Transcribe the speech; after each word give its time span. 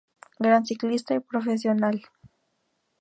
Gran 0.39 0.65
ciclista 0.65 1.13
y 1.13 1.19
profesional. 1.19 2.01